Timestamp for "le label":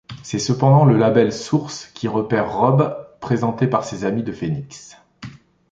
0.83-1.31